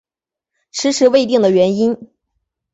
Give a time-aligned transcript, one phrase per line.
[0.71, 2.11] 迟迟未定的原因